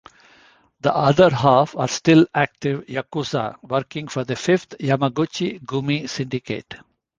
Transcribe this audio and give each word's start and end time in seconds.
The 0.79 0.95
other 0.95 1.29
half 1.29 1.77
are 1.77 1.87
still 1.87 2.25
active 2.33 2.87
yakuza 2.87 3.57
working 3.61 4.07
for 4.07 4.23
the 4.23 4.35
Fifth 4.35 4.75
Yamaguchi-gumi 4.79 6.09
syndicate. 6.09 6.73